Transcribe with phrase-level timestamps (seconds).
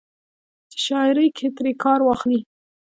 [0.71, 2.39] چې شاعرۍ کښې ترې کار واخلي